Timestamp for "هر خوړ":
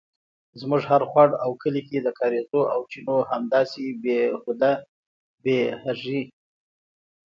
0.91-1.29